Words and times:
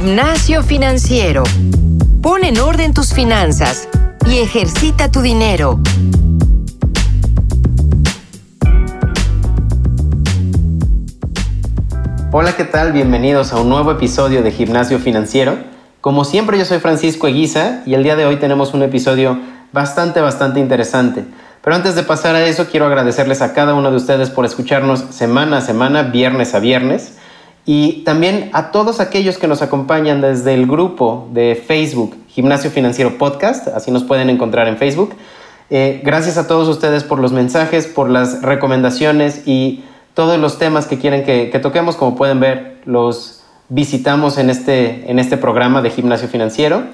Gimnasio 0.00 0.62
Financiero. 0.62 1.42
Pon 2.22 2.44
en 2.44 2.60
orden 2.60 2.94
tus 2.94 3.12
finanzas 3.12 3.88
y 4.28 4.38
ejercita 4.38 5.10
tu 5.10 5.22
dinero. 5.22 5.80
Hola, 12.30 12.54
¿qué 12.56 12.62
tal? 12.62 12.92
Bienvenidos 12.92 13.52
a 13.52 13.60
un 13.60 13.70
nuevo 13.70 13.90
episodio 13.90 14.44
de 14.44 14.52
Gimnasio 14.52 15.00
Financiero. 15.00 15.58
Como 16.00 16.24
siempre, 16.24 16.56
yo 16.58 16.64
soy 16.64 16.78
Francisco 16.78 17.26
Eguiza 17.26 17.82
y 17.84 17.94
el 17.94 18.04
día 18.04 18.14
de 18.14 18.24
hoy 18.24 18.36
tenemos 18.36 18.74
un 18.74 18.84
episodio 18.84 19.36
bastante, 19.72 20.20
bastante 20.20 20.60
interesante. 20.60 21.24
Pero 21.60 21.74
antes 21.74 21.96
de 21.96 22.04
pasar 22.04 22.36
a 22.36 22.46
eso, 22.46 22.68
quiero 22.70 22.86
agradecerles 22.86 23.42
a 23.42 23.52
cada 23.52 23.74
uno 23.74 23.90
de 23.90 23.96
ustedes 23.96 24.30
por 24.30 24.44
escucharnos 24.44 25.06
semana 25.10 25.56
a 25.56 25.60
semana, 25.60 26.04
viernes 26.04 26.54
a 26.54 26.60
viernes. 26.60 27.17
Y 27.70 28.02
también 28.04 28.48
a 28.54 28.70
todos 28.70 28.98
aquellos 28.98 29.36
que 29.36 29.46
nos 29.46 29.60
acompañan 29.60 30.22
desde 30.22 30.54
el 30.54 30.66
grupo 30.66 31.28
de 31.32 31.54
Facebook 31.54 32.16
Gimnasio 32.28 32.70
Financiero 32.70 33.18
Podcast, 33.18 33.68
así 33.68 33.90
nos 33.90 34.04
pueden 34.04 34.30
encontrar 34.30 34.68
en 34.68 34.78
Facebook. 34.78 35.14
Eh, 35.68 36.00
gracias 36.02 36.38
a 36.38 36.46
todos 36.46 36.66
ustedes 36.66 37.04
por 37.04 37.18
los 37.18 37.32
mensajes, 37.32 37.86
por 37.86 38.08
las 38.08 38.40
recomendaciones 38.40 39.42
y 39.44 39.84
todos 40.14 40.38
los 40.38 40.58
temas 40.58 40.86
que 40.86 40.98
quieren 40.98 41.24
que, 41.24 41.58
toquemos, 41.58 41.96
como 41.96 42.16
pueden 42.16 42.40
ver, 42.40 42.80
los 42.86 43.42
visitamos 43.68 44.38
en 44.38 44.48
este, 44.48 45.10
en 45.10 45.18
este 45.18 45.36
programa 45.36 45.82
de 45.82 45.90
gimnasio 45.90 46.28
financiero. 46.28 46.84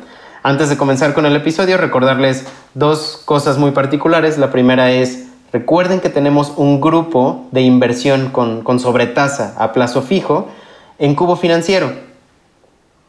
Antes 0.43 0.71
de 0.71 0.77
comenzar 0.77 1.15
con 1.15 1.25
el 1.25 1.37
episodio, 1.37 1.77
recordarles 1.77 2.49
dos 2.75 3.23
cosas 3.25 3.59
muy 3.59 3.71
particulares. 3.71 4.39
La 4.39 4.51
primera 4.51 4.91
es, 4.91 5.29
recuerden 5.53 6.01
que 6.01 6.11
tenemos 6.11 6.53
un 6.57 6.81
grupo 6.81 7.47
de 7.53 7.61
inversión 7.61 8.31
con, 8.31 8.63
con 8.63 8.81
sobretasa 8.81 9.55
a 9.57 9.73
plazo 9.73 10.03
fijo 10.03 10.49
en 10.99 11.15
Cubo 11.15 11.37
Financiero. 11.37 11.93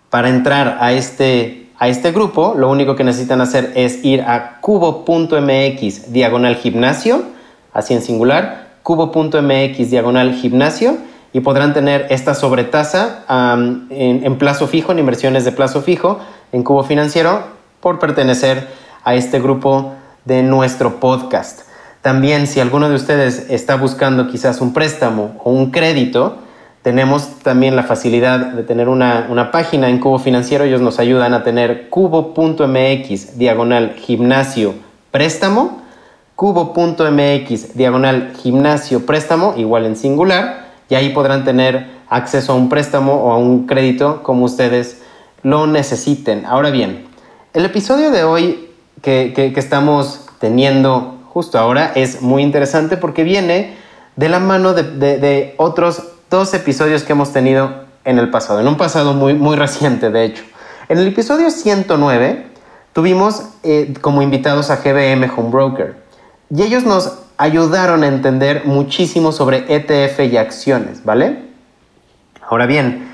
Para 0.10 0.30
entrar 0.30 0.78
a 0.80 0.94
este, 0.94 1.70
a 1.78 1.88
este 1.88 2.12
grupo, 2.12 2.56
lo 2.58 2.70
único 2.70 2.96
que 2.96 3.04
necesitan 3.04 3.42
hacer 3.42 3.74
es 3.76 4.04
ir 4.04 4.22
a 4.22 4.60
cubo.mx 4.62 6.12
diagonal 6.14 6.56
gimnasio, 6.56 7.24
así 7.74 7.94
en 7.94 8.02
singular, 8.02 8.78
cubo.mx 8.84 9.90
diagonal 9.90 10.34
gimnasio 10.34 10.98
y 11.34 11.42
podrán 11.42 11.74
tener 11.74 12.08
esta 12.12 12.34
sobretasa 12.34 13.26
en, 13.90 14.38
plazo 14.38 14.68
fijo, 14.68 14.94
en 14.94 15.00
inversiones 15.00 15.44
de 15.44 15.52
plazo 15.52 15.82
fijo, 15.82 16.20
en 16.54 16.64
Cubo 16.64 16.84
Financiero, 16.84 17.44
por 17.82 18.00
pertenecer 18.00 18.68
a 19.04 19.16
este 19.16 19.42
grupo 19.42 19.96
de 20.24 20.44
nuestro 20.44 21.02
podcast. 21.02 21.64
También 22.02 22.48
si 22.48 22.62
alguno 22.62 22.88
de 22.88 22.96
ustedes 22.96 23.48
está 23.50 23.76
buscando 23.76 24.30
quizás 24.30 24.62
un 24.62 24.72
préstamo 24.72 25.36
o 25.44 25.52
un 25.52 25.72
crédito, 25.72 26.38
tenemos 26.86 27.40
también 27.40 27.76
la 27.76 27.82
facilidad 27.82 28.54
de 28.54 28.62
tener 28.62 28.90
una, 28.90 29.26
una 29.32 29.50
página 29.50 29.90
en 29.90 29.98
Cubo 29.98 30.20
Financiero. 30.20 30.66
Ellos 30.66 30.82
nos 30.82 31.00
ayudan 31.00 31.34
a 31.34 31.44
tener 31.44 31.90
cubo.mx 31.90 33.40
diagonal 33.40 33.96
gimnasio 33.96 34.76
préstamo 35.10 35.82
cubo.mx 36.36 37.76
diagonal 37.76 38.34
gimnasio 38.38 39.04
préstamo, 39.08 39.56
igual 39.58 39.88
en 39.88 39.96
singular, 39.96 40.68
y 40.88 40.94
ahí 40.94 41.10
podrán 41.10 41.44
tener 41.44 41.88
acceso 42.08 42.54
a 42.54 42.56
un 42.56 42.70
préstamo 42.70 43.16
o 43.16 43.32
a 43.32 43.38
un 43.40 43.66
crédito 43.66 44.22
como 44.22 44.46
ustedes 44.46 45.02
lo 45.42 45.66
necesiten. 45.66 46.46
Ahora 46.46 46.70
bien, 46.70 47.08
el 47.56 47.66
episodio 47.66 48.12
de 48.12 48.24
hoy 48.24 48.70
que, 49.02 49.34
estamos 49.56 50.28
teniendo 50.38 51.18
justo 51.30 51.58
ahora 51.58 51.94
es 51.96 52.22
muy 52.22 52.44
interesante 52.44 52.96
porque 52.96 53.24
viene 53.24 53.74
de 54.16 54.30
la 54.30 54.40
mano 54.40 54.76
de, 54.76 55.56
otros 55.58 56.04
dos 56.30 56.54
episodios 56.54 57.04
que 57.04 57.14
hemos 57.14 57.34
tenido 57.34 57.86
en 58.04 58.20
el 58.20 58.30
pasado, 58.30 58.60
en 58.60 58.68
un 58.68 58.78
pasado 58.78 59.14
muy, 59.14 59.34
muy 59.34 59.56
reciente 59.56 60.10
de 60.12 60.26
hecho. 60.26 60.44
En 60.90 61.00
el 61.00 61.08
episodio 61.08 61.50
109 61.50 62.48
tuvimos 62.94 63.44
eh, 63.64 63.94
como 64.02 64.22
invitados 64.22 64.70
a 64.70 64.78
GBM 64.78 65.30
Home 65.36 65.50
Broker. 65.50 65.96
Y 66.50 66.62
ellos 66.62 66.84
nos 66.84 67.20
ayudaron 67.38 68.04
a 68.04 68.08
entender 68.08 68.64
muchísimo 68.66 69.32
sobre 69.32 69.66
ETF 69.68 70.20
y 70.32 70.38
acciones, 70.38 71.04
¿vale? 71.04 71.44
Ahora 72.48 72.68
bien, 72.68 73.10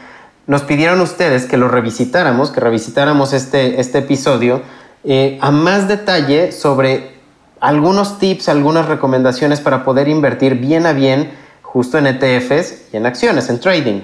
nos 0.48 0.64
pidieron 0.64 1.00
ustedes 1.00 1.46
que 1.46 1.58
lo 1.58 1.70
revisitáramos, 1.70 2.52
que 2.52 2.60
revisitáramos 2.60 3.32
este, 3.34 3.80
este 3.80 4.00
episodio 4.00 4.62
eh, 5.04 5.40
a 5.42 5.50
más 5.50 5.88
detalle 5.88 6.52
sobre 6.52 7.16
algunos 7.60 8.20
tips, 8.20 8.50
algunas 8.50 8.88
recomendaciones 8.88 9.62
para 9.62 9.84
poder 9.86 10.08
invertir 10.10 10.56
bien 10.56 10.86
a 10.86 10.94
bien 10.94 11.32
justo 11.72 11.98
en 11.98 12.08
ETFs 12.08 12.94
y 12.94 12.98
en 12.98 13.06
acciones, 13.06 13.50
en 13.50 13.60
trading. 13.60 14.02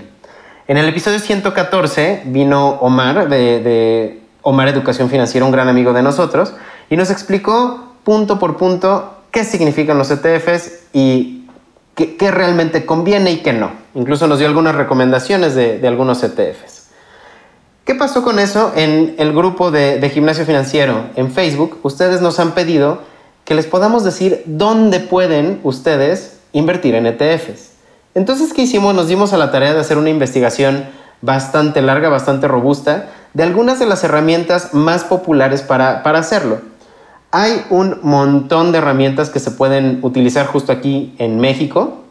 En 0.69 0.77
el 0.77 0.87
episodio 0.87 1.19
114 1.19 2.23
vino 2.25 2.69
Omar 2.79 3.27
de, 3.27 4.21
Omar 4.41 4.69
Educación 4.69 5.09
Financiera, 5.09 5.45
un 5.45 5.51
gran 5.51 5.67
amigo 5.67 5.91
de 5.91 6.01
nosotros, 6.01 6.53
y 6.89 6.95
nos 6.95 7.11
explicó 7.11 7.93
punto 8.05 8.39
por 8.39 8.55
punto 8.55 9.17
qué 9.31 9.43
significan 9.43 9.97
los 9.97 10.09
ETFs 10.11 10.83
y 10.93 11.45
qué, 11.93 12.31
realmente 12.31 12.85
conviene 12.85 13.31
y 13.31 13.37
qué 13.37 13.51
no. 13.51 13.71
Incluso 13.95 14.27
nos 14.27 14.39
dio 14.39 14.47
algunas 14.47 14.75
recomendaciones 14.75 15.53
de, 15.53 15.85
algunos 15.85 16.23
ETFs. 16.23 16.87
¿Qué 17.83 17.95
pasó 17.95 18.23
con 18.23 18.39
eso 18.39 18.71
en 18.77 19.15
el 19.17 19.33
grupo 19.33 19.71
de, 19.71 20.09
Gimnasio 20.13 20.45
Financiero 20.45 21.03
en 21.17 21.31
Facebook? 21.31 21.79
Ustedes 21.83 22.21
nos 22.21 22.39
han 22.39 22.51
pedido 22.53 23.01
que 23.43 23.55
les 23.55 23.65
podamos 23.65 24.05
decir 24.05 24.43
dónde 24.45 25.01
pueden 25.01 25.59
ustedes 25.63 26.36
invertir 26.53 26.95
en 26.95 27.05
ETFs. 27.05 27.71
Entonces, 28.15 28.53
¿qué 28.53 28.63
hicimos? 28.63 28.95
Nos 28.95 29.07
dimos 29.07 29.33
a 29.33 29.37
la 29.37 29.51
tarea 29.51 29.73
de 29.73 29.79
hacer 29.79 29.97
una 29.97 30.09
investigación 30.09 30.85
bastante 31.21 31.81
larga, 31.81 32.09
bastante 32.09 32.47
robusta, 32.47 33.09
de 33.33 33.43
algunas 33.43 33.79
de 33.79 33.85
las 33.85 34.03
herramientas 34.03 34.73
más 34.73 35.03
populares 35.03 35.61
para, 35.61 36.03
para 36.03 36.19
hacerlo. 36.19 36.61
Hay 37.31 37.65
un 37.69 37.99
montón 38.03 38.71
de 38.71 38.77
herramientas 38.77 39.29
que 39.29 39.39
se 39.39 39.51
pueden 39.51 39.99
utilizar 40.01 40.47
justo 40.47 40.71
aquí 40.71 41.13
en 41.19 41.39
México 41.39 42.03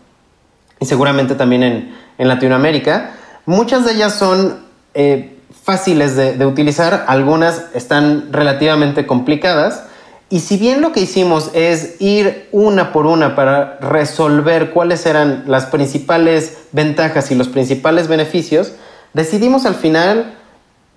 y 0.79 0.87
seguramente 0.87 1.35
también 1.35 1.63
en, 1.63 2.29
Latinoamérica. 2.29 3.13
Muchas 3.45 3.85
de 3.85 3.93
ellas 3.93 4.15
son 4.15 4.59
eh, 4.95 5.39
fáciles 5.63 6.17
de, 6.17 6.47
utilizar, 6.47 7.05
algunas 7.09 7.65
están 7.75 8.33
relativamente 8.33 9.07
complicadas. 9.07 9.85
Y 10.29 10.41
si 10.41 10.57
bien 10.57 10.81
lo 10.81 10.93
que 10.93 11.01
hicimos 11.01 11.51
es 11.55 12.01
ir 12.01 12.49
una 12.51 12.93
por 12.93 13.07
una 13.07 13.37
para 13.37 13.79
resolver 13.79 14.71
cuáles 14.71 15.07
eran 15.07 15.45
las 15.47 15.67
principales 15.67 16.59
ventajas 16.73 17.31
y 17.31 17.37
los 17.37 17.49
principales 17.49 18.09
beneficios, 18.09 18.73
decidimos 19.13 19.67
al 19.67 19.77
final 19.77 20.35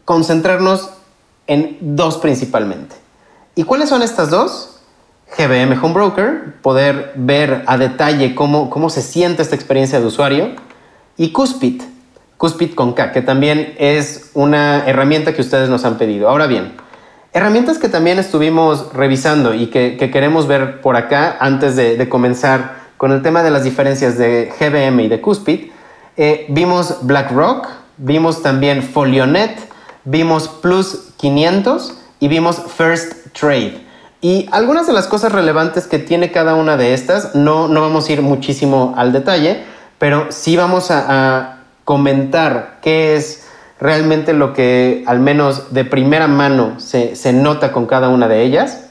concentrarnos 0.03 0.89
en 1.45 1.77
dos 1.79 2.17
principalmente. 2.17 2.95
¿Y 3.53 3.63
cuáles 3.63 3.89
son 3.89 4.01
estas 4.01 4.31
dos? 4.31 4.79
GBM 5.37 5.77
Home 5.83 5.93
Broker, 5.93 6.55
poder 6.63 7.11
ver 7.15 7.63
a 7.67 7.77
detalle 7.77 8.33
cómo, 8.33 8.71
cómo 8.71 8.89
se 8.89 9.03
siente 9.03 9.43
esta 9.43 9.55
experiencia 9.55 9.99
de 9.99 10.07
usuario. 10.07 10.55
Y 11.17 11.31
Cuspid, 11.31 11.83
Cuspid 12.37 12.73
con 12.73 12.93
K, 12.93 13.11
que 13.11 13.21
también 13.21 13.75
es 13.77 14.31
una 14.33 14.87
herramienta 14.87 15.35
que 15.35 15.41
ustedes 15.41 15.69
nos 15.69 15.85
han 15.85 15.99
pedido. 15.99 16.29
Ahora 16.29 16.47
bien, 16.47 16.73
herramientas 17.33 17.77
que 17.77 17.89
también 17.89 18.19
estuvimos 18.19 18.93
revisando 18.93 19.53
y 19.53 19.67
que, 19.67 19.97
queremos 19.97 20.47
ver 20.47 20.81
por 20.81 20.95
acá 20.95 21.37
antes 21.39 21.75
de, 21.75 22.09
comenzar 22.09 22.79
con 22.97 23.11
el 23.11 23.21
tema 23.21 23.43
de 23.43 23.51
las 23.51 23.63
diferencias 23.63 24.17
de 24.17 24.51
GBM 24.59 24.99
y 25.01 25.07
de 25.07 25.21
Cuspid. 25.21 25.71
Eh, 26.17 26.45
vimos 26.49 26.97
BlackRock, 27.03 27.67
vimos 27.97 28.41
también 28.41 28.83
Folionet, 28.83 29.57
vimos 30.03 30.47
Plus 30.47 31.11
500 31.17 31.97
y 32.19 32.27
vimos 32.27 32.61
First 32.75 33.33
Trade. 33.39 33.89
Y 34.21 34.49
algunas 34.51 34.85
de 34.85 34.93
las 34.93 35.07
cosas 35.07 35.31
relevantes 35.31 35.87
que 35.87 35.97
tiene 35.97 36.31
cada 36.31 36.55
una 36.55 36.75
de 36.75 36.93
estas, 36.93 37.35
no, 37.35 37.69
no 37.69 37.79
vamos 37.79 38.09
a 38.09 38.11
ir 38.11 38.21
muchísimo 38.21 38.93
al 38.97 39.13
detalle, 39.13 39.63
pero 39.97 40.27
sí 40.29 40.57
vamos 40.57 40.91
a, 40.91 41.55
comentar 41.85 42.77
qué 42.83 43.15
es 43.15 43.48
realmente 43.79 44.33
lo 44.33 44.53
que 44.53 45.03
al 45.07 45.19
menos 45.19 45.73
de 45.73 45.85
primera 45.85 46.27
mano 46.27 46.79
se, 46.79 47.33
nota 47.33 47.71
con 47.71 47.85
cada 47.85 48.09
una 48.09 48.27
de 48.27 48.43
ellas. 48.43 48.89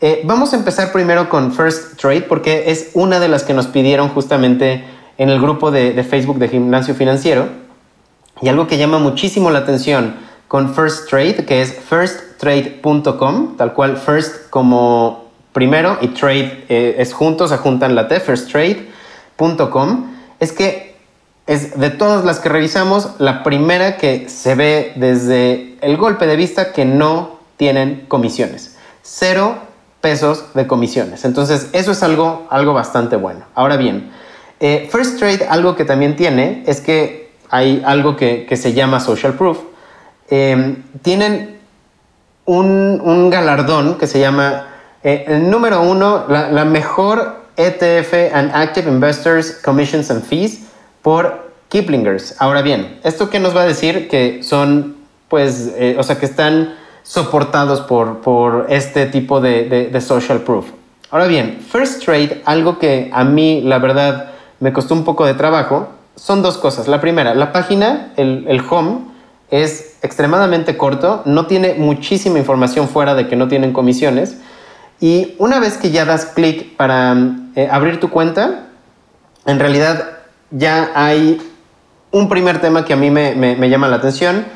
Eh, 0.00 0.22
vamos 0.24 0.52
a 0.52 0.56
empezar 0.56 0.92
primero 0.92 1.28
con 1.28 1.52
First 1.52 2.00
Trade 2.00 2.22
porque 2.22 2.70
es 2.70 2.90
una 2.94 3.18
de 3.18 3.28
las 3.28 3.42
que 3.42 3.54
nos 3.54 3.66
pidieron 3.66 4.08
justamente 4.10 4.84
en 5.18 5.28
el 5.28 5.40
grupo 5.40 5.70
de, 5.70 5.92
de 5.92 6.04
Facebook 6.04 6.38
de 6.38 6.48
Gimnasio 6.48 6.94
Financiero. 6.94 7.48
Y 8.40 8.48
algo 8.48 8.68
que 8.68 8.78
llama 8.78 8.98
muchísimo 8.98 9.50
la 9.50 9.58
atención 9.60 10.14
con 10.48 10.74
First 10.74 11.10
Trade, 11.10 11.44
que 11.44 11.60
es 11.60 11.74
firsttrade.com, 11.74 13.56
tal 13.56 13.74
cual 13.74 13.96
first 13.96 14.48
como 14.48 15.28
primero 15.52 15.98
y 16.00 16.08
trade 16.08 16.64
eh, 16.68 16.96
es 16.98 17.12
juntos, 17.12 17.50
se 17.50 17.58
juntan 17.58 17.94
la 17.94 18.08
T, 18.08 18.18
firsttrade.com, 18.20 20.06
es 20.40 20.52
que 20.52 20.87
es 21.48 21.80
de 21.80 21.88
todas 21.88 22.24
las 22.26 22.40
que 22.40 22.50
revisamos, 22.50 23.12
la 23.18 23.42
primera 23.42 23.96
que 23.96 24.28
se 24.28 24.54
ve 24.54 24.92
desde 24.96 25.76
el 25.80 25.96
golpe 25.96 26.26
de 26.26 26.36
vista 26.36 26.72
que 26.72 26.84
no 26.84 27.38
tienen 27.56 28.04
comisiones. 28.06 28.76
Cero 29.02 29.56
pesos 30.02 30.44
de 30.52 30.66
comisiones. 30.66 31.24
Entonces, 31.24 31.70
eso 31.72 31.92
es 31.92 32.02
algo, 32.02 32.46
algo 32.50 32.74
bastante 32.74 33.16
bueno. 33.16 33.46
Ahora 33.54 33.78
bien, 33.78 34.10
eh, 34.60 34.88
First 34.92 35.18
Trade 35.18 35.46
algo 35.48 35.74
que 35.74 35.86
también 35.86 36.16
tiene 36.16 36.62
es 36.66 36.82
que 36.82 37.32
hay 37.48 37.82
algo 37.84 38.14
que, 38.14 38.44
que 38.46 38.56
se 38.56 38.74
llama 38.74 39.00
social 39.00 39.32
proof, 39.32 39.58
em, 40.28 40.82
tienen 41.00 41.58
un, 42.44 43.30
galardón 43.30 43.96
que 43.96 44.06
se 44.06 44.20
llama 44.20 44.66
eh, 45.02 45.24
el 45.28 45.50
número 45.50 45.80
uno, 45.80 46.26
la, 46.28 46.64
mejor 46.66 47.44
ETF 47.56 48.34
and 48.34 48.50
Active 48.54 48.88
Investors 48.88 49.52
Commissions 49.64 50.10
and 50.10 50.22
Fees 50.22 50.67
por 51.02 51.52
Kiplingers. 51.68 52.36
Ahora 52.38 52.62
bien, 52.62 52.98
¿esto 53.04 53.30
qué 53.30 53.38
nos 53.38 53.56
va 53.56 53.62
a 53.62 53.66
decir? 53.66 54.08
Que 54.08 54.42
son, 54.42 54.96
pues, 55.28 55.72
eh, 55.76 55.96
o 55.98 56.02
sea, 56.02 56.18
que 56.18 56.26
están 56.26 56.74
soportados 57.02 57.80
por, 57.80 58.20
por 58.20 58.66
este 58.68 59.06
tipo 59.06 59.40
de, 59.40 59.88
de, 59.90 60.00
social 60.00 60.40
proof. 60.40 60.66
Ahora 61.10 61.26
bien, 61.26 61.60
First 61.70 62.04
Trade, 62.04 62.42
algo 62.44 62.78
que 62.78 63.10
a 63.14 63.24
mí, 63.24 63.62
la 63.62 63.78
verdad, 63.78 64.32
me 64.60 64.72
costó 64.72 64.94
un 64.94 65.04
poco 65.04 65.24
de 65.24 65.34
trabajo, 65.34 65.88
son 66.16 66.42
dos 66.42 66.58
cosas. 66.58 66.86
La 66.86 67.00
primera, 67.00 67.34
la 67.34 67.52
página, 67.52 68.12
el, 68.16 68.44
el 68.48 68.62
home, 68.68 68.98
es 69.50 69.96
extremadamente 70.02 70.76
corto, 70.76 71.22
no 71.24 71.46
tiene 71.46 71.74
muchísima 71.74 72.38
información 72.38 72.88
fuera 72.88 73.14
de 73.14 73.28
que 73.28 73.36
no 73.36 73.48
tienen 73.48 73.72
comisiones. 73.72 74.36
Y 75.00 75.34
una 75.38 75.60
vez 75.60 75.76
que 75.76 75.90
ya 75.90 76.04
das 76.04 76.26
clic 76.26 76.76
para 76.76 77.16
eh, 77.54 77.68
abrir 77.70 78.00
tu 78.00 78.10
cuenta, 78.10 78.66
en 79.46 79.58
realidad 79.58 80.17
ya 80.50 80.92
hay 80.94 81.40
un 82.10 82.28
primer 82.28 82.60
tema 82.60 82.84
que 82.84 82.92
a 82.92 82.96
mí 82.96 83.10
me, 83.10 83.68
llama 83.68 83.88
la 83.88 83.96
atención. 83.96 84.46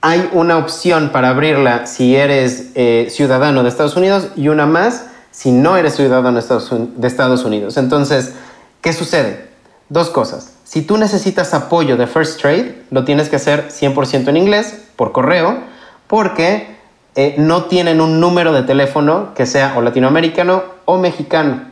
Hay 0.00 0.28
una 0.32 0.58
opción 0.58 1.10
para 1.10 1.30
abrirla 1.30 1.86
si 1.86 2.16
eres 2.16 2.70
eh, 2.74 3.06
ciudadano 3.10 3.62
de 3.62 3.68
Estados 3.68 3.96
Unidos 3.96 4.28
y 4.36 4.48
una 4.48 4.66
más 4.66 5.06
si 5.30 5.50
no 5.50 5.76
eres 5.76 5.94
ciudadano 5.96 6.40
de 6.40 7.08
Estados 7.08 7.44
Unidos. 7.44 7.76
Entonces, 7.76 8.34
¿qué 8.80 8.92
sucede? 8.92 9.48
Dos 9.88 10.10
cosas. 10.10 10.54
Si 10.64 10.82
tú 10.82 10.98
necesitas 10.98 11.54
apoyo 11.54 11.96
de 11.96 12.06
First 12.06 12.40
Trade, 12.40 12.84
lo 12.90 13.04
tienes 13.04 13.28
que 13.28 13.36
hacer 13.36 13.68
100% 13.68 14.28
en 14.28 14.36
inglés, 14.36 14.84
por 14.96 15.12
correo, 15.12 15.58
porque 16.06 16.76
eh, 17.14 17.34
no 17.38 17.64
tienen 17.64 18.00
un 18.00 18.20
número 18.20 18.52
de 18.52 18.62
teléfono 18.62 19.34
que 19.34 19.46
sea 19.46 19.74
o 19.76 19.82
latinoamericano 19.82 20.62
o 20.84 20.98
mexicano. 20.98 21.71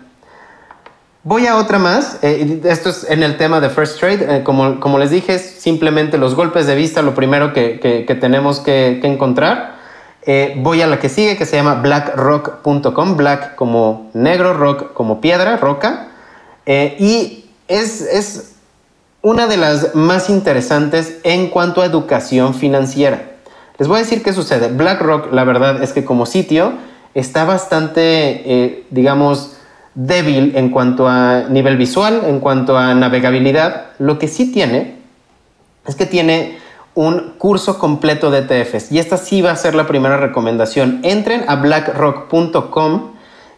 Voy 1.22 1.46
a 1.46 1.56
otra 1.56 1.78
más. 1.78 2.18
Eh, 2.22 2.60
esto 2.64 2.90
es 2.90 3.08
en 3.08 3.22
el 3.22 3.36
tema 3.36 3.60
de 3.60 3.68
First 3.68 4.00
Trade. 4.00 4.38
Eh, 4.38 4.42
como, 4.42 4.98
les 4.98 5.10
dije, 5.10 5.38
simplemente 5.38 6.18
los 6.18 6.34
golpes 6.34 6.66
de 6.66 6.74
vista, 6.74 7.02
lo 7.02 7.14
primero 7.14 7.52
que, 7.52 8.18
tenemos 8.20 8.60
que, 8.60 9.00
encontrar. 9.02 9.76
voy 10.56 10.82
a 10.82 10.86
la 10.86 10.98
que 10.98 11.08
sigue, 11.08 11.36
que 11.36 11.46
se 11.46 11.56
llama 11.56 11.74
blackrock.com. 11.74 13.16
Black 13.16 13.54
como 13.54 14.10
negro, 14.14 14.54
rock 14.54 14.92
como 14.92 15.20
piedra, 15.20 15.56
roca. 15.56 16.08
y 16.66 17.44
es, 17.68 18.00
es 18.00 18.50
una 19.22 19.46
de 19.46 19.56
las 19.56 19.94
más 19.94 20.30
interesantes 20.30 21.18
en 21.24 21.48
cuanto 21.48 21.82
a 21.82 21.86
educación 21.86 22.54
financiera. 22.54 23.30
Les 23.78 23.88
voy 23.88 23.96
a 23.96 24.00
decir 24.00 24.22
qué 24.22 24.32
sucede. 24.32 24.68
BlackRock, 24.68 25.32
la 25.32 25.44
verdad 25.44 25.82
es 25.82 25.92
que 25.92 26.04
como 26.04 26.26
sitio 26.26 26.74
está 27.14 27.44
bastante, 27.44 28.02
eh, 28.44 28.84
digamos, 28.90 29.56
débil 29.94 30.52
en 30.56 30.70
cuanto 30.70 31.08
a 31.08 31.44
nivel 31.48 31.76
visual, 31.76 32.22
en 32.26 32.40
cuanto 32.40 32.78
a 32.78 32.94
navegabilidad. 32.94 33.86
Lo 33.98 34.18
que 34.18 34.28
sí 34.28 34.52
tiene 34.52 34.96
es 35.86 35.94
que 35.94 36.06
tiene 36.06 36.58
un 36.94 37.34
curso 37.38 37.78
completo 37.78 38.30
de 38.30 38.38
ETFs 38.40 38.92
y 38.92 38.98
esta 38.98 39.16
sí 39.16 39.42
va 39.42 39.52
a 39.52 39.56
ser 39.56 39.74
la 39.74 39.86
primera 39.86 40.16
recomendación. 40.16 41.00
Entren 41.02 41.44
a 41.48 41.56
blackrock.com 41.56 43.12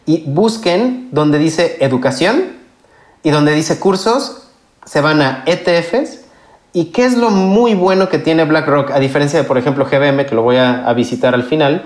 y 0.05 0.23
busquen 0.27 1.09
donde 1.11 1.39
dice 1.39 1.77
educación 1.79 2.53
y 3.23 3.31
donde 3.31 3.53
dice 3.53 3.79
cursos 3.79 4.49
se 4.85 5.01
van 5.01 5.21
a 5.21 5.43
ETFs. 5.45 6.19
¿Y 6.73 6.85
qué 6.85 7.05
es 7.05 7.15
lo 7.15 7.29
muy 7.29 7.75
bueno 7.75 8.09
que 8.09 8.17
tiene 8.17 8.45
BlackRock, 8.45 8.91
a 8.91 8.99
diferencia 8.99 9.39
de, 9.39 9.45
por 9.45 9.59
ejemplo, 9.59 9.85
GBM, 9.85 10.25
que 10.25 10.33
lo 10.33 10.41
voy 10.41 10.57
a, 10.57 10.91
visitar 10.93 11.35
al 11.35 11.43
final? 11.43 11.85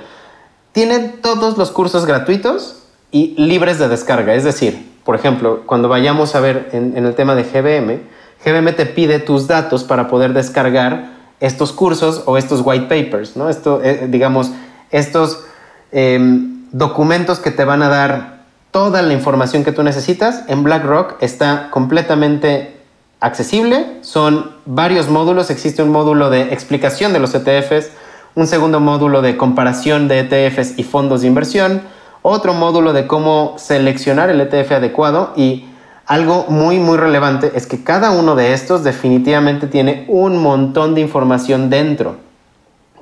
Tiene 0.71 0.99
todos 0.99 1.57
los 1.57 1.71
cursos 1.71 2.05
gratuitos 2.05 2.83
y 3.11 3.35
libres 3.37 3.79
de 3.79 3.87
descarga. 3.87 4.33
Es 4.35 4.43
decir, 4.43 4.87
por 5.03 5.15
ejemplo, 5.15 5.63
cuando 5.65 5.89
vayamos 5.89 6.35
a 6.35 6.39
ver 6.39 6.69
en, 6.73 6.97
el 6.97 7.15
tema 7.15 7.35
de 7.35 7.43
GBM, 7.43 8.01
GBM 8.45 8.75
te 8.75 8.85
pide 8.85 9.19
tus 9.19 9.47
datos 9.47 9.83
para 9.83 10.07
poder 10.07 10.33
descargar 10.33 11.17
estos 11.39 11.71
cursos 11.71 12.23
o 12.25 12.37
estos 12.37 12.61
white 12.63 12.85
papers, 12.85 13.37
¿no? 13.37 13.49
Esto, 13.49 13.81
eh, 13.83 14.07
digamos, 14.09 14.51
estos 14.91 15.45
em, 15.91 16.65
documentos 16.71 17.39
que 17.39 17.51
te 17.51 17.63
van 17.63 17.81
a 17.83 17.89
dar 17.89 18.37
toda 18.71 19.01
la 19.01 19.13
información 19.13 19.63
que 19.63 19.71
tú 19.71 19.83
necesitas. 19.83 20.43
En 20.47 20.63
BlackRock 20.63 21.21
está 21.21 21.69
completamente 21.71 22.77
accesible. 23.19 23.97
Son 24.01 24.51
varios 24.65 25.09
módulos. 25.09 25.49
Existe 25.49 25.81
un 25.81 25.89
módulo 25.89 26.29
de 26.29 26.53
explicación 26.53 27.13
de 27.13 27.19
los 27.19 27.33
ETFs, 27.33 27.91
un 28.35 28.47
segundo 28.47 28.79
módulo 28.79 29.21
de 29.21 29.37
comparación 29.37 30.07
de 30.07 30.19
ETFs 30.19 30.77
y 30.77 30.83
fondos 30.83 31.21
de 31.21 31.27
inversión, 31.27 31.81
otro 32.27 32.53
módulo 32.53 32.93
de 32.93 33.07
cómo 33.07 33.55
seleccionar 33.57 34.29
el 34.29 34.41
ETF 34.41 34.73
adecuado 34.73 35.33
y 35.35 35.65
algo 36.05 36.45
muy 36.49 36.79
muy 36.79 36.97
relevante 36.97 37.51
es 37.55 37.67
que 37.67 37.83
cada 37.83 38.11
uno 38.11 38.35
de 38.35 38.53
estos 38.53 38.83
definitivamente 38.83 39.67
tiene 39.67 40.05
un 40.07 40.41
montón 40.41 40.95
de 40.95 41.01
información 41.01 41.69
dentro. 41.69 42.17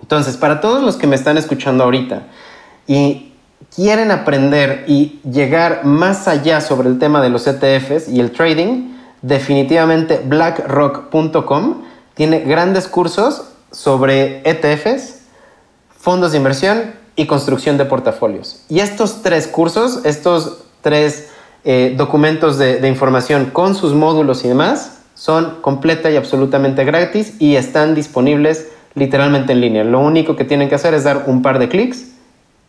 Entonces, 0.01 0.37
para 0.37 0.61
todos 0.61 0.83
los 0.83 0.97
que 0.97 1.07
me 1.07 1.15
están 1.15 1.37
escuchando 1.37 1.83
ahorita 1.83 2.23
y 2.87 3.33
quieren 3.75 4.11
aprender 4.11 4.85
y 4.87 5.19
llegar 5.29 5.85
más 5.85 6.27
allá 6.27 6.61
sobre 6.61 6.89
el 6.89 6.99
tema 6.99 7.21
de 7.21 7.29
los 7.29 7.47
ETFs 7.47 8.09
y 8.09 8.19
el 8.19 8.31
trading, 8.31 8.93
definitivamente 9.21 10.21
blackrock.com 10.23 11.83
tiene 12.13 12.41
grandes 12.41 12.87
cursos 12.87 13.49
sobre 13.71 14.41
ETFs, 14.49 15.21
fondos 15.89 16.31
de 16.31 16.37
inversión 16.37 17.04
y 17.15 17.25
construcción 17.27 17.77
de 17.77 17.85
portafolios. 17.85 18.63
Y 18.69 18.79
estos 18.79 19.21
tres 19.21 19.47
cursos, 19.47 20.01
estos 20.05 20.57
tres 20.81 21.29
eh, 21.63 21.93
documentos 21.97 22.57
de, 22.57 22.87
información 22.87 23.45
con 23.51 23.75
sus 23.75 23.93
módulos 23.93 24.43
y 24.45 24.49
demás, 24.49 24.99
son 25.13 25.61
completa 25.61 26.11
y 26.11 26.17
absolutamente 26.17 26.83
gratis 26.83 27.35
y 27.39 27.55
están 27.55 27.95
disponibles 27.95 28.67
literalmente 28.95 29.53
en 29.53 29.61
línea. 29.61 29.83
Lo 29.83 29.99
único 29.99 30.35
que 30.35 30.43
tienen 30.43 30.69
que 30.69 30.75
hacer 30.75 30.93
es 30.93 31.03
dar 31.05 31.23
un 31.27 31.41
par 31.41 31.59
de 31.59 31.69
clics 31.69 32.11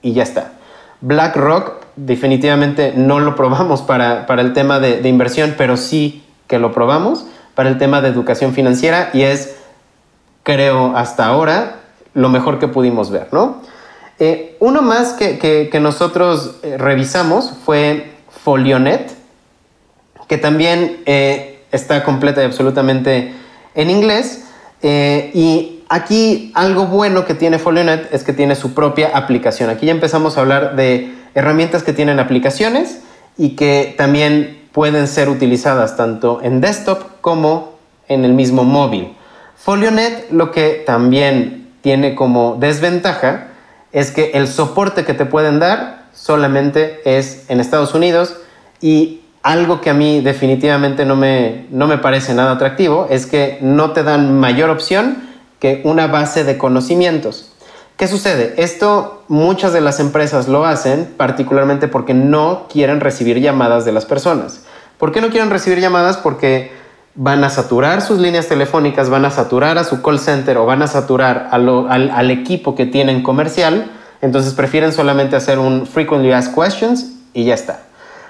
y 0.00 0.12
ya 0.12 0.22
está. 0.22 0.52
BlackRock 1.00 1.84
definitivamente 1.96 2.92
no 2.96 3.18
lo 3.18 3.34
probamos 3.34 3.82
para, 3.82 4.26
el 4.28 4.52
tema 4.52 4.80
de, 4.80 5.00
de, 5.02 5.08
inversión, 5.08 5.54
pero 5.58 5.76
sí 5.76 6.24
que 6.46 6.58
lo 6.58 6.72
probamos 6.72 7.26
para 7.54 7.68
el 7.68 7.78
tema 7.78 8.00
de 8.00 8.08
educación 8.08 8.52
financiera 8.52 9.10
y 9.12 9.22
es, 9.22 9.56
creo, 10.42 10.96
hasta 10.96 11.26
ahora 11.26 11.80
lo 12.14 12.28
mejor 12.28 12.58
que 12.58 12.68
pudimos 12.68 13.10
ver, 13.10 13.28
¿no? 13.32 13.60
Eh, 14.18 14.56
uno 14.60 14.80
más 14.80 15.12
que, 15.12 15.70
nosotros 15.80 16.56
eh, 16.62 16.78
revisamos 16.78 17.52
fue 17.64 18.12
Folionet, 18.44 19.12
que 20.26 20.38
también 20.38 21.02
eh, 21.04 21.60
está 21.70 22.02
completa 22.02 22.42
y 22.42 22.46
absolutamente 22.46 23.34
en 23.74 23.90
inglés. 23.90 24.44
y 24.82 25.82
aquí 25.88 26.50
algo 26.54 26.86
bueno 26.86 27.24
que 27.24 27.34
tiene 27.34 27.58
Folionet 27.58 28.12
es 28.12 28.24
que 28.24 28.32
tiene 28.32 28.54
su 28.54 28.72
propia 28.74 29.10
aplicación. 29.14 29.70
Aquí 29.70 29.86
ya 29.86 29.92
empezamos 29.92 30.36
a 30.36 30.40
hablar 30.40 30.76
de 30.76 31.14
herramientas 31.34 31.82
que 31.82 31.92
tienen 31.92 32.18
aplicaciones 32.18 33.00
y 33.36 33.50
que 33.50 33.94
también 33.96 34.62
pueden 34.72 35.08
ser 35.08 35.28
utilizadas 35.28 35.96
tanto 35.96 36.40
en 36.42 36.60
desktop 36.60 37.20
como 37.20 37.74
en 38.08 38.24
el 38.24 38.32
mismo 38.32 38.64
móvil. 38.64 39.14
FolioNet 39.56 40.30
lo 40.30 40.52
que 40.52 40.82
también 40.86 41.68
tiene 41.82 42.14
como 42.14 42.56
desventaja 42.58 43.48
es 43.96 44.10
que 44.10 44.32
el 44.34 44.46
soporte 44.46 45.06
que 45.06 45.14
te 45.14 45.24
pueden 45.24 45.58
dar 45.58 46.02
solamente 46.12 47.00
es 47.06 47.46
en 47.48 47.60
Estados 47.60 47.94
Unidos 47.94 48.36
y 48.82 49.22
algo 49.42 49.80
que 49.80 49.88
a 49.88 49.94
mí 49.94 50.20
definitivamente 50.20 51.06
no 51.06 51.16
me, 51.16 51.64
no 51.70 51.86
me 51.86 51.96
parece 51.96 52.34
nada 52.34 52.52
atractivo 52.52 53.06
es 53.08 53.24
que 53.24 53.56
no 53.62 53.92
te 53.92 54.02
dan 54.02 54.38
mayor 54.38 54.68
opción 54.68 55.16
que 55.60 55.80
una 55.84 56.08
base 56.08 56.44
de 56.44 56.58
conocimientos. 56.58 57.54
¿Qué 57.96 58.06
sucede? 58.06 58.52
Esto 58.58 59.24
muchas 59.28 59.72
de 59.72 59.80
las 59.80 59.98
empresas 59.98 60.46
lo 60.46 60.66
hacen 60.66 61.14
particularmente 61.16 61.88
porque 61.88 62.12
no 62.12 62.66
quieren 62.70 63.00
recibir 63.00 63.40
llamadas 63.40 63.86
de 63.86 63.92
las 63.92 64.04
personas. 64.04 64.66
¿Por 64.98 65.10
qué 65.10 65.22
no 65.22 65.30
quieren 65.30 65.48
recibir 65.48 65.80
llamadas? 65.80 66.18
Porque 66.18 66.70
van 67.16 67.42
a 67.44 67.50
saturar 67.50 68.02
sus 68.02 68.18
líneas 68.18 68.46
telefónicas, 68.46 69.08
van 69.08 69.24
a 69.24 69.30
saturar 69.30 69.78
a 69.78 69.84
su 69.84 70.02
call 70.02 70.20
center 70.20 70.58
o 70.58 70.66
van 70.66 70.82
a 70.82 70.86
saturar 70.86 71.48
al, 71.50 72.30
equipo 72.30 72.74
que 72.74 72.86
tienen 72.86 73.22
comercial. 73.22 73.90
Entonces 74.20 74.54
prefieren 74.54 74.92
solamente 74.92 75.34
hacer 75.34 75.58
un 75.58 75.86
frequently 75.86 76.32
asked 76.32 76.54
questions 76.54 77.12
y 77.32 77.44
ya 77.44 77.54
está. 77.54 77.80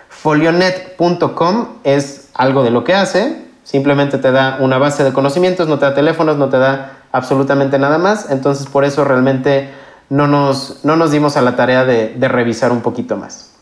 Folionet.com 0.09 1.69
es 1.85 2.31
algo 2.35 2.63
de 2.63 2.71
lo 2.71 2.85
que 2.85 2.95
hace. 2.95 3.45
Simplemente 3.65 4.19
te 4.19 4.31
da 4.31 4.59
una 4.61 4.79
base 4.79 5.03
de 5.03 5.13
conocimientos, 5.13 5.69
no 5.69 5.79
te 5.79 5.87
da 5.87 5.95
teléfonos, 5.95 6.37
no 6.37 6.49
te 6.49 6.59
da 6.59 6.99
absolutamente 7.11 7.79
nada 7.79 7.99
más. 7.99 8.31
Entonces 8.31 8.67
por 8.67 8.85
eso 8.85 9.05
realmente 9.05 9.71
no 10.09 10.29
nos, 10.29 10.85
no 10.85 10.95
nos 10.95 11.11
dimos 11.11 11.37
a 11.37 11.43
la 11.43 11.57
tarea 11.57 11.85
de 11.85 12.29
revisar 12.29 12.71
un 12.71 12.83
poquito 12.83 13.17
más. 13.17 13.56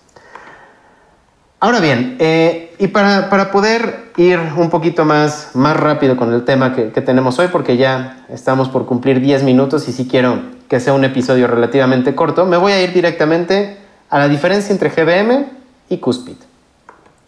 Ahora 1.65 1.81
bien, 1.81 2.17
eh, 2.19 2.75
y 2.79 2.89
para, 2.89 3.31
para, 3.31 3.51
poder 3.51 4.11
ir 4.19 4.39
un 4.55 4.69
poquito 4.69 5.07
más, 5.07 5.53
más 5.55 5.75
rápido 5.75 6.15
con 6.15 6.31
el 6.35 6.45
tema 6.45 6.75
que, 6.75 6.93
que, 6.93 7.01
tenemos 7.01 7.39
hoy, 7.39 7.49
porque 7.49 7.79
ya 7.79 8.27
estamos 8.29 8.69
por 8.69 8.85
cumplir 8.85 9.19
10 9.19 9.45
minutos 9.45 9.89
y 9.89 9.93
si 9.93 10.07
quiero 10.07 10.43
que 10.69 10.79
sea 10.79 10.93
un 10.93 11.07
episodio 11.07 11.47
relativamente 11.47 12.15
corto, 12.15 12.45
me 12.45 12.59
voy 12.59 12.73
a 12.73 12.83
ir 12.83 12.93
directamente 12.93 13.79
a 14.11 14.19
la 14.19 14.29
diferencia 14.29 14.75
entre 14.75 14.91
GBM 14.91 15.47
y 15.89 15.97
Cuspid. 15.97 16.37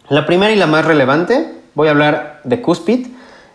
La 0.07 0.27
primera 0.27 0.53
y 0.53 0.55
la 0.55 0.67
más 0.67 0.85
relevante, 0.85 1.55
voy 1.73 1.87
a 1.87 1.91
hablar 1.91 2.41
de 2.43 2.61
Cuspid. 2.61 3.07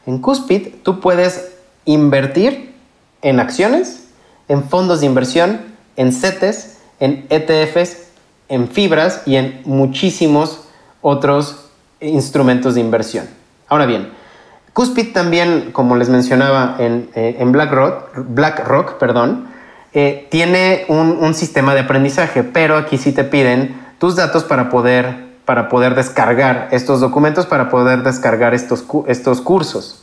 En 0.07 0.19
Cuspid 0.19 0.83
tú 0.83 0.99
puedes 0.99 1.53
invertir 1.85 2.75
en 3.23 3.39
acciones, 3.39 4.09
en 4.49 4.65
fondos 4.65 4.99
de 4.99 5.07
inversión, 5.07 5.61
en 5.95 6.13
CETES, 6.13 6.79
en 6.99 7.25
ETFs, 7.31 8.09
en 8.49 8.67
fibras 8.69 9.23
y 9.27 9.37
en 9.37 9.63
muchísimos 9.65 10.62
otros 11.03 11.67
instrumentos 12.01 12.75
de 12.75 12.81
inversión. 12.81 13.27
Ahora 13.69 13.87
bien, 13.87 14.11
Cuspid 14.73 15.13
también, 15.13 15.71
como 15.73 15.97
les 15.97 16.09
mencionaba 16.09 16.77
en, 16.79 17.11
eh, 17.15 17.37
en 17.39 17.53
BlackRock, 17.53 18.11
BlackRock 18.29 18.95
perdón, 18.95 19.49
eh, 19.93 20.27
tiene 20.31 20.87
un, 20.89 21.19
un, 21.21 21.35
sistema 21.35 21.75
de 21.75 21.81
aprendizaje, 21.81 22.43
pero 22.43 22.79
aquí 22.79 22.97
sí 22.97 23.13
te 23.13 23.25
piden 23.25 23.79
tus 23.99 24.17
datos 24.17 24.45
para 24.45 24.71
poder, 24.71 25.35
para 25.45 25.69
poder 25.69 25.95
descargar 25.95 26.69
estos 26.71 27.01
documentos, 27.01 27.45
para 27.45 27.69
poder 27.69 28.03
descargar 28.03 28.55
estos, 28.55 28.87
estos 29.07 29.43
cursos. 29.43 30.03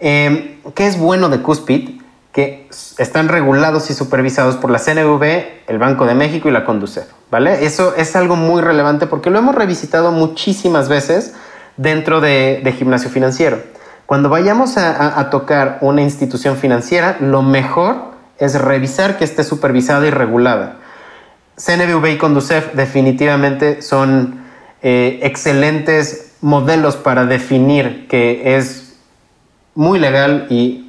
Eh, 0.00 0.60
¿Qué 0.74 0.86
es 0.86 0.98
bueno 0.98 1.30
de 1.30 1.40
Cuspid? 1.40 2.02
Que 2.34 2.68
están 2.98 3.28
regulados 3.28 3.88
y 3.88 3.94
supervisados 3.94 4.56
por 4.56 4.70
la 4.70 4.78
CNV, 4.78 5.22
el 5.66 5.78
Banco 5.78 6.04
de 6.04 6.14
México 6.14 6.48
y 6.48 6.52
la 6.52 6.66
Conducef. 6.66 7.06
¿vale? 7.30 7.64
Eso 7.64 7.94
es 7.96 8.14
algo 8.14 8.36
muy 8.36 8.60
relevante 8.60 9.06
porque 9.06 9.30
lo 9.30 9.38
hemos 9.38 9.54
revisitado 9.54 10.12
muchísimas 10.12 10.90
veces 10.90 11.34
dentro 11.78 12.20
de, 12.20 12.60
de 12.62 12.72
gimnasio 12.72 13.08
financiero. 13.08 13.62
Cuando 14.04 14.28
vayamos 14.28 14.76
a, 14.76 14.90
a, 14.90 15.20
a 15.20 15.30
tocar 15.30 15.78
una 15.80 16.02
institución 16.02 16.56
financiera, 16.56 17.16
lo 17.20 17.40
mejor 17.40 18.12
es 18.38 18.60
revisar 18.60 19.16
que 19.16 19.24
esté 19.24 19.44
supervisada 19.44 20.06
y 20.06 20.10
regulada. 20.10 20.76
CNBV 21.56 22.06
y 22.10 22.18
Conducef 22.18 22.74
definitivamente 22.74 23.80
son 23.80 24.42
eh, 24.82 25.20
excelentes 25.22 26.32
modelos 26.40 26.96
para 26.96 27.24
definir 27.24 28.06
que 28.08 28.56
es 28.56 28.96
muy 29.74 29.98
legal 29.98 30.46
y 30.50 30.83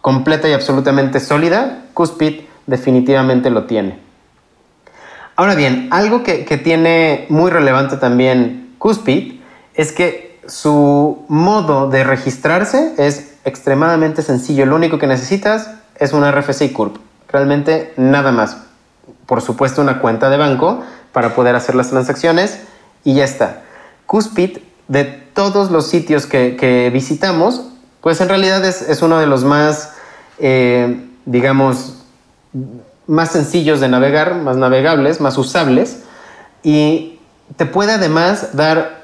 completa 0.00 0.48
y 0.48 0.52
absolutamente 0.52 1.20
sólida. 1.20 1.84
Cuspid 1.94 2.40
definitivamente 2.66 3.50
lo 3.50 3.64
tiene. 3.64 3.98
Ahora 5.36 5.54
bien, 5.54 5.88
algo 5.90 6.22
que, 6.24 6.44
que 6.44 6.58
tiene 6.58 7.26
muy 7.28 7.50
relevante 7.50 7.96
también 7.96 8.74
Cuspid 8.78 9.40
es 9.74 9.92
que 9.92 10.40
su 10.48 11.24
modo 11.28 11.88
de 11.88 12.02
registrarse 12.02 12.94
es 12.98 13.34
extremadamente 13.44 14.22
sencillo. 14.22 14.66
Lo 14.66 14.76
único 14.76 14.98
que 14.98 15.06
necesitas 15.06 15.70
es 15.96 16.12
una 16.12 16.32
RFC 16.32 16.72
CURP. 16.72 16.96
Realmente 17.28 17.92
nada 17.96 18.32
más. 18.32 18.56
Por 19.26 19.42
supuesto, 19.42 19.82
una 19.82 20.00
cuenta 20.00 20.30
de 20.30 20.38
banco 20.38 20.82
para 21.12 21.34
poder 21.34 21.54
hacer 21.54 21.74
las 21.74 21.90
transacciones 21.90 22.60
y 23.04 23.14
ya 23.14 23.24
está. 23.24 23.62
Cuspid, 24.06 24.58
de 24.88 25.04
todos 25.04 25.70
los 25.70 25.86
sitios 25.86 26.26
que, 26.26 26.56
que 26.56 26.90
visitamos, 26.90 27.68
pues 28.00 28.20
en 28.20 28.28
realidad 28.28 28.64
es, 28.64 29.02
uno 29.02 29.18
de 29.18 29.26
los 29.26 29.44
más, 29.44 29.94
eh, 30.38 31.04
digamos, 31.24 31.94
más 33.06 33.32
sencillos 33.32 33.80
de 33.80 33.88
navegar, 33.88 34.34
más 34.36 34.56
navegables, 34.56 35.20
más 35.20 35.36
usables 35.38 36.04
y 36.62 37.18
te 37.56 37.66
puede 37.66 37.92
además 37.92 38.50
dar 38.56 38.98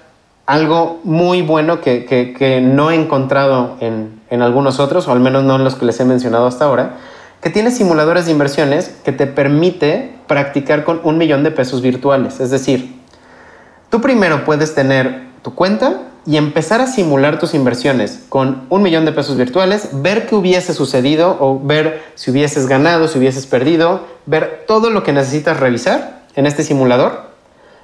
algo 0.46 1.00
muy 1.04 1.42
bueno 1.42 1.80
que, 1.80 2.04
que, 2.04 2.34
que 2.34 2.60
no 2.60 2.90
he 2.90 2.94
encontrado 2.94 3.76
en, 3.80 4.20
en, 4.30 4.42
algunos 4.42 4.78
otros, 4.78 5.08
o 5.08 5.12
al 5.12 5.20
menos 5.20 5.42
no 5.44 5.56
en 5.56 5.64
los 5.64 5.74
que 5.74 5.86
les 5.86 5.98
he 6.00 6.04
mencionado 6.04 6.46
hasta 6.46 6.66
ahora, 6.66 6.96
que 7.40 7.50
tiene 7.50 7.70
simuladores 7.70 8.26
de 8.26 8.32
inversiones 8.32 8.94
que 9.04 9.12
te 9.12 9.26
permite 9.26 10.14
practicar 10.26 10.84
con 10.84 11.00
un 11.02 11.18
millón 11.18 11.44
de 11.44 11.50
pesos 11.50 11.80
virtuales. 11.80 12.40
Es 12.40 12.50
decir, 12.50 12.94
tú 13.90 14.00
primero 14.00 14.44
puedes 14.44 14.74
tener 14.74 15.24
tu 15.42 15.54
cuenta 15.54 16.00
y 16.26 16.36
empezar 16.36 16.80
a 16.80 16.86
simular 16.86 17.38
tus 17.38 17.54
inversiones 17.54 18.24
con 18.28 18.66
un 18.70 18.82
millón 18.82 19.04
de 19.04 19.12
pesos 19.12 19.36
virtuales, 19.36 19.90
ver 19.92 20.26
qué 20.26 20.34
hubiese 20.34 20.72
sucedido 20.72 21.36
o 21.38 21.60
ver 21.62 22.02
si 22.14 22.30
hubieses 22.30 22.66
ganado, 22.66 23.08
si 23.08 23.18
hubieses 23.18 23.46
perdido, 23.46 24.06
ver 24.24 24.64
todo 24.66 24.90
lo 24.90 25.02
que 25.02 25.12
necesitas 25.12 25.60
revisar 25.60 26.22
en 26.34 26.46
este 26.46 26.62
simulador. 26.62 27.30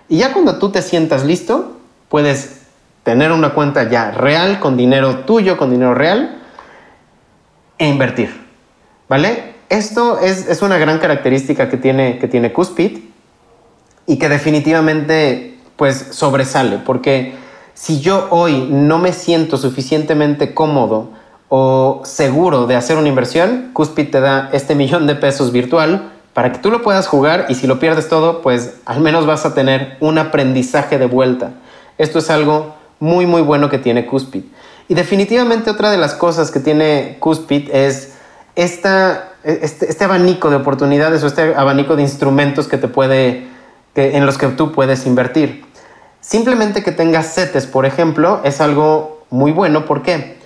Y 0.09 0.19
ya 0.19 0.33
cuando 0.33 0.59
tú 0.59 0.71
te 0.71 0.81
sientas 0.81 1.25
listo, 1.25 1.77
puedes 2.09 2.63
tener 3.03 3.31
una 3.33 3.51
cuenta 3.51 3.89
ya 3.91 4.11
real, 4.11 4.59
con 4.59 4.77
dinero 4.77 5.19
tuyo, 5.21 5.57
con 5.57 5.71
dinero 5.71 5.95
real, 5.95 6.43
e 7.79 7.89
invertir. 7.89 8.31
¿Vale? 9.09 9.55
Esto 9.69 10.19
es, 10.19 10.49
es 10.49 10.63
una 10.63 10.79
gran 10.79 10.99
característica 10.99 11.69
que 11.69 11.77
tiene, 11.77 12.19
que 12.19 12.27
tiene 12.27 12.53
Cuspid 12.53 12.99
y 14.07 14.19
que 14.19 14.29
definitivamente 14.29 15.59
pues 15.77 16.09
sobresale, 16.11 16.79
porque 16.79 17.35
si 17.81 18.01
yo 18.01 18.27
hoy 18.29 18.69
no 18.71 18.99
me 18.99 19.15
siento 19.15 19.57
suficientemente 19.57 20.53
cómodo 20.53 21.09
o 21.49 22.03
seguro 22.05 22.67
de 22.67 22.77
hacer 22.77 22.99
una 22.99 23.09
inversión, 23.09 23.71
Cuspid 23.73 24.11
te 24.11 24.21
da 24.21 24.51
este 24.53 24.75
millón 24.81 25.07
de 25.07 25.15
pesos 25.15 25.51
virtual 25.51 26.13
para 26.35 26.53
que 26.53 26.59
tú 26.59 26.71
lo 26.71 26.83
puedas 26.83 27.09
jugar 27.09 27.47
y 27.49 27.55
si 27.55 27.67
lo 27.67 27.81
pierdes 27.81 28.11
todo, 28.11 28.43
pues 28.43 28.75
al 28.85 29.01
menos 29.01 29.25
vas 29.25 29.47
a 29.47 29.55
tener 29.55 29.97
un 30.01 30.19
aprendizaje 30.19 30.99
de 30.99 31.07
vuelta. 31.07 31.53
Esto 31.97 32.19
es 32.19 32.29
algo 32.29 32.75
muy 32.99 33.25
muy 33.25 33.41
bueno 33.41 33.71
que 33.71 33.79
tiene 33.79 34.05
Cuspid. 34.05 34.43
Y 34.89 34.93
definitivamente 34.93 35.71
otra 35.71 35.91
de 35.91 35.97
las 35.97 36.13
cosas 36.13 36.51
que 36.51 36.61
tiene 36.61 37.17
Cuspid 37.19 37.71
es 37.73 38.13
esta, 38.57 39.31
este, 39.43 39.89
este, 39.89 40.05
abanico 40.05 40.51
de 40.51 40.57
oportunidades 40.57 41.23
o 41.23 41.29
este 41.29 41.55
abanico 41.55 41.97
de 41.97 42.03
instrumentos 42.03 42.69
que 42.69 42.77
te 42.77 42.89
puede, 42.89 43.47
que, 43.95 44.19
en 44.19 44.27
los 44.27 44.37
que 44.37 44.49
tú 44.49 44.71
puedes 44.71 45.07
invertir. 45.07 45.70
Simplemente 46.21 46.83
que 46.83 46.93
tengas 46.93 47.35
CETES, 47.35 47.67
por 47.67 47.87
ejemplo, 47.87 48.41
es 48.45 48.61
algo 48.61 49.25
muy 49.31 49.53
bueno. 49.53 49.87
¿Por 49.87 50.03
qué? 50.03 50.39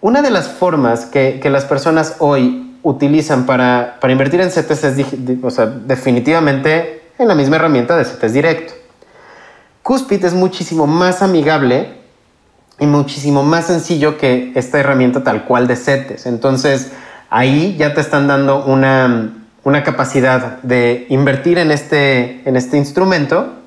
Una 0.00 0.22
de 0.22 0.30
las 0.30 0.48
formas 0.48 1.06
que, 1.06 1.40
las 1.50 1.64
personas 1.64 2.16
hoy 2.20 2.76
utilizan 2.82 3.44
para, 3.46 3.98
invertir 4.08 4.40
en 4.40 4.50
CETES 4.50 4.84
es 4.84 5.06
o 5.42 5.50
sea, 5.50 5.66
definitivamente 5.66 7.02
en 7.18 7.28
la 7.28 7.34
misma 7.34 7.56
herramienta 7.56 7.96
de 7.96 8.04
CETES 8.04 8.32
directo. 8.32 8.74
Cuspid 9.82 10.24
es 10.24 10.34
muchísimo 10.34 10.86
más 10.86 11.20
amigable 11.20 11.94
y 12.78 12.86
muchísimo 12.86 13.42
más 13.42 13.66
sencillo 13.66 14.16
que 14.16 14.52
esta 14.54 14.78
herramienta 14.78 15.24
tal 15.24 15.44
cual 15.44 15.66
de 15.66 15.76
CETES. 15.76 16.26
Entonces, 16.26 16.92
ahí 17.28 17.76
ya 17.76 17.92
te 17.92 18.00
están 18.00 18.28
dando 18.28 18.64
una, 18.64 19.34
capacidad 19.84 20.62
de 20.62 21.06
invertir 21.10 21.58
en 21.58 21.70
este, 21.70 22.48
en 22.48 22.56
este 22.56 22.78
instrumento 22.78 23.57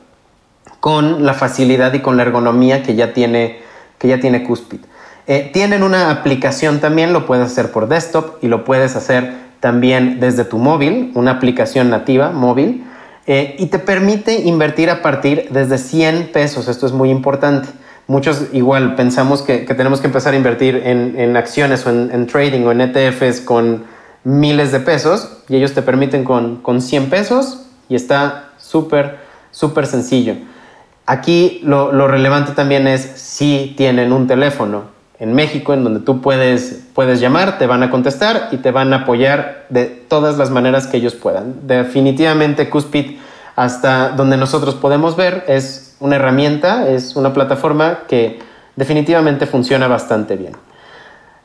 con 0.82 1.26
la 1.26 1.34
facilidad 1.34 1.94
y 1.94 2.00
con 2.00 2.18
la 2.18 2.24
ergonomía 2.24 2.84
que 2.84 2.96
ya 2.96 3.14
tiene, 3.14 3.60
que 3.98 4.10
ya 4.10 4.20
tiene 4.20 4.44
Cuspid. 4.44 4.80
Eh, 5.28 5.50
tienen 5.54 5.84
una 5.84 6.12
aplicación 6.12 6.82
también, 6.82 7.14
lo 7.14 7.26
puedes 7.26 7.46
hacer 7.46 7.72
por 7.72 7.88
desktop 7.88 8.44
y 8.44 8.48
lo 8.48 8.66
puedes 8.66 8.96
hacer 8.96 9.32
también 9.60 10.20
desde 10.20 10.44
tu 10.44 10.58
móvil, 10.58 11.12
una 11.14 11.32
aplicación 11.32 11.92
nativa 11.92 12.32
móvil, 12.32 12.84
eh, 13.28 13.56
y 13.60 13.68
te 13.68 13.78
permite 13.78 14.34
invertir 14.34 14.90
a 14.90 15.04
partir 15.04 15.48
desde 15.52 15.78
100 15.78 16.32
pesos, 16.34 16.68
esto 16.68 16.88
es 16.88 16.92
muy 16.92 17.12
importante. 17.12 17.70
Muchos 18.08 18.48
igual 18.52 18.96
pensamos 18.96 19.44
que, 19.44 19.66
que 19.66 19.76
tenemos 19.76 20.02
que 20.02 20.08
empezar 20.08 20.34
a 20.34 20.38
invertir 20.38 20.82
en, 20.84 21.14
en 21.18 21.38
acciones 21.38 21.86
o 21.86 21.92
en, 21.92 22.10
en, 22.12 22.26
trading 22.26 22.66
o 22.66 22.72
en 22.72 22.82
ETFs 22.82 23.40
con 23.42 23.86
miles 24.24 24.72
de 24.72 24.80
pesos 24.80 25.44
y 25.48 25.56
ellos 25.56 25.74
te 25.74 25.84
permiten 25.84 26.24
con, 26.24 26.58
con 26.58 26.82
100 26.82 27.10
pesos 27.12 27.68
y 27.88 27.96
está 27.96 28.50
súper, 28.58 29.20
súper 29.52 29.86
sencillo. 29.86 30.36
Aquí 31.06 31.62
lo, 31.64 32.08
relevante 32.08 32.54
también 32.54 32.88
es 32.88 33.02
si 33.02 33.74
tienen 33.76 34.14
un 34.14 34.28
teléfono 34.28 34.84
en 35.20 35.34
México 35.34 35.74
en 35.74 35.84
donde 35.84 36.00
tú 36.00 36.22
puedes, 36.22 36.84
puedes 36.94 37.20
llamar, 37.20 37.58
te 37.58 37.68
van 37.68 37.84
a 37.84 37.90
contestar 37.90 38.50
y 38.52 38.58
te 38.58 38.72
van 38.72 38.94
a 38.94 38.98
apoyar 38.98 39.66
de 39.70 39.86
todas 39.86 40.38
las 40.38 40.50
maneras 40.50 40.88
que 40.88 40.98
ellos 40.98 41.14
puedan. 41.16 41.68
Definitivamente 41.68 42.70
Cuspid, 42.70 43.18
hasta 43.56 44.10
donde 44.10 44.38
nosotros 44.38 44.76
podemos 44.76 45.16
ver, 45.16 45.44
es 45.48 45.96
una 46.00 46.16
herramienta, 46.16 46.88
es 46.88 47.16
una 47.16 47.34
plataforma 47.34 48.00
que 48.08 48.40
definitivamente 48.76 49.46
funciona 49.46 49.88
bastante 49.88 50.36
bien. 50.38 50.54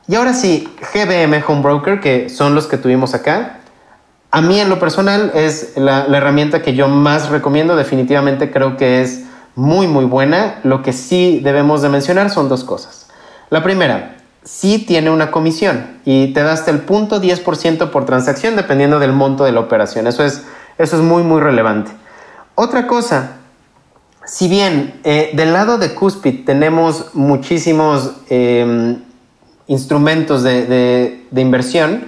Y 0.07 0.15
ahora 0.15 0.33
sí, 0.33 0.69
GBM 0.93 1.43
Home 1.47 1.61
Broker, 1.61 1.99
que 1.99 2.29
son 2.29 2.55
los 2.55 2.67
que 2.67 2.77
tuvimos 2.77 3.13
acá, 3.13 3.59
a 4.31 4.41
mí 4.41 4.59
en 4.59 4.69
lo 4.69 4.79
personal 4.79 5.31
es 5.35 5.73
la 5.75 6.05
herramienta 6.05 6.61
que 6.61 6.73
yo 6.73 6.87
más 6.87 7.29
recomiendo, 7.29 7.75
definitivamente 7.75 8.51
creo 8.51 8.77
que 8.77 9.01
es 9.01 9.25
muy 9.57 9.87
muy 9.87 10.05
buena. 10.05 10.61
Lo 10.63 10.81
que 10.83 10.93
sí 10.93 11.41
debemos 11.43 11.81
de 11.81 11.89
mencionar 11.89 12.29
son 12.29 12.47
dos 12.47 12.63
cosas. 12.63 13.07
La 13.49 13.63
primera, 13.63 14.17
sí 14.43 14.79
tiene 14.79 15.09
una 15.09 15.31
comisión 15.31 15.99
y 16.05 16.33
te 16.33 16.41
da 16.41 16.55
el 16.67 16.79
punto 16.79 17.21
10% 17.21 17.89
por 17.89 18.05
transacción 18.05 18.55
dependiendo 18.55 18.99
del 18.99 19.11
monto 19.11 19.43
de 19.43 19.51
la 19.51 19.59
operación. 19.59 20.07
Eso 20.07 20.23
es, 20.23 20.43
eso 20.77 20.95
es 20.95 21.01
muy 21.01 21.23
muy 21.23 21.41
relevante. 21.41 21.91
Otra 22.55 22.87
cosa, 22.87 23.37
si 24.25 24.47
bien 24.47 24.99
eh, 25.03 25.31
del 25.33 25.53
lado 25.53 25.77
de 25.77 25.93
Cuspid 25.93 26.45
tenemos 26.45 27.13
muchísimos 27.13 28.13
em, 28.29 29.01
instrumentos 29.67 30.43
de, 30.43 30.65
de, 31.29 31.41
inversión, 31.41 32.05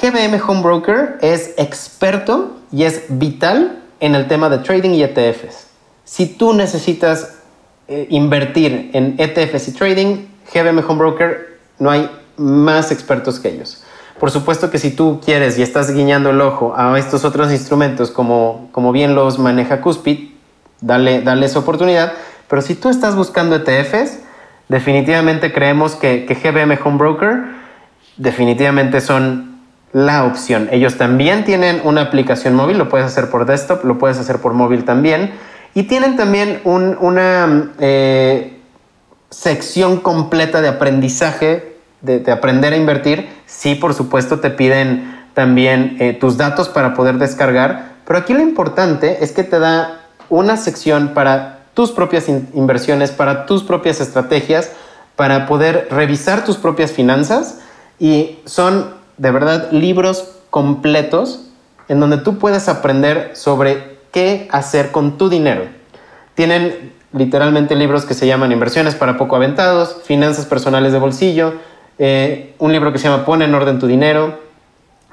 GBM 0.00 0.40
Home 0.46 0.62
Broker 0.62 1.18
es 1.20 1.54
experto 1.56 2.56
y 2.70 2.84
es 2.84 3.04
vital 3.08 3.82
en 4.00 4.14
el 4.14 4.28
tema 4.28 4.50
de 4.50 4.58
trading 4.58 4.90
y 4.90 5.02
ETFs. 5.02 5.63
Si 6.04 6.26
tú 6.26 6.52
necesitas 6.52 7.36
eh, 7.88 8.06
invertir 8.10 8.90
en 8.92 9.14
ETFs 9.18 9.68
y 9.68 9.72
trading, 9.72 10.16
GBM 10.52 10.84
Home 10.86 10.98
Broker 10.98 11.58
no 11.78 11.90
hay 11.90 12.10
más 12.36 12.92
expertos 12.92 13.40
que 13.40 13.48
ellos. 13.48 13.82
Por 14.18 14.30
supuesto 14.30 14.70
que 14.70 14.78
si 14.78 14.90
tú 14.90 15.20
quieres 15.24 15.58
y 15.58 15.62
estás 15.62 15.92
guiñando 15.92 16.30
el 16.30 16.40
ojo 16.40 16.74
a 16.76 16.98
estos 16.98 17.24
otros 17.24 17.50
instrumentos 17.50 18.10
como, 18.10 18.68
como 18.72 18.92
bien 18.92 19.14
los 19.14 19.38
maneja 19.38 19.80
Cuspid, 19.80 20.30
dale, 20.80 21.22
dale 21.22 21.46
esa 21.46 21.58
oportunidad. 21.58 22.12
Pero 22.48 22.62
si 22.62 22.74
tú 22.74 22.90
estás 22.90 23.16
buscando 23.16 23.56
ETFs, 23.56 24.20
definitivamente 24.68 25.52
creemos 25.52 25.94
que, 25.94 26.26
que 26.26 26.34
GBM 26.34 26.78
Home 26.84 26.98
Broker 26.98 27.44
definitivamente 28.16 29.00
son 29.00 29.60
la 29.92 30.24
opción. 30.24 30.68
Ellos 30.70 30.96
también 30.96 31.44
tienen 31.44 31.80
una 31.84 32.02
aplicación 32.02 32.54
móvil, 32.54 32.78
lo 32.78 32.88
puedes 32.88 33.06
hacer 33.06 33.30
por 33.30 33.46
desktop, 33.46 33.84
lo 33.84 33.98
puedes 33.98 34.18
hacer 34.18 34.38
por 34.38 34.52
móvil 34.52 34.84
también. 34.84 35.32
Y 35.74 35.84
tienen 35.84 36.16
también 36.16 36.60
una 36.64 37.72
eh, 37.80 38.60
sección 39.30 39.98
completa 39.98 40.60
de 40.60 40.68
aprendizaje, 40.68 41.76
de, 42.00 42.30
aprender 42.30 42.72
a 42.72 42.76
invertir. 42.76 43.28
Sí, 43.46 43.74
por 43.74 43.92
supuesto, 43.94 44.38
te 44.38 44.50
piden 44.50 45.26
también 45.34 45.96
eh, 45.98 46.12
tus 46.12 46.36
datos 46.36 46.68
para 46.68 46.94
poder 46.94 47.18
descargar. 47.18 47.94
Pero 48.06 48.20
aquí 48.20 48.34
lo 48.34 48.40
importante 48.40 49.24
es 49.24 49.32
que 49.32 49.42
te 49.42 49.58
da 49.58 50.02
una 50.28 50.56
sección 50.56 51.08
para 51.12 51.64
tus 51.74 51.90
propias 51.90 52.28
inversiones, 52.28 53.10
para 53.10 53.46
tus 53.46 53.64
propias 53.64 54.00
estrategias, 54.00 54.70
para 55.16 55.46
poder 55.46 55.88
revisar 55.90 56.44
tus 56.44 56.56
propias 56.56 56.92
finanzas 56.92 57.58
y 57.98 58.38
son 58.44 58.94
de 59.16 59.30
verdad 59.30 59.70
libros 59.72 60.36
completos 60.50 61.46
en 61.88 62.00
donde 62.00 62.18
tú 62.18 62.38
puedes 62.38 62.68
aprender 62.68 63.32
sobre 63.34 63.93
qué 64.14 64.48
hacer 64.50 64.92
con 64.92 65.18
tu 65.18 65.28
dinero. 65.28 65.66
Tienen 66.34 66.92
literalmente 67.12 67.76
libros 67.76 68.06
que 68.06 68.14
se 68.14 68.26
llaman 68.26 68.52
Inversiones 68.52 68.94
para 68.94 69.18
poco 69.18 69.36
aventados, 69.36 69.98
Finanzas 70.04 70.46
personales 70.46 70.92
de 70.92 70.98
bolsillo, 70.98 71.54
eh, 71.98 72.54
un 72.58 72.72
libro 72.72 72.92
que 72.92 72.98
se 72.98 73.08
llama 73.08 73.26
Pon 73.26 73.42
en 73.42 73.54
orden 73.54 73.78
tu 73.78 73.86
dinero, 73.86 74.42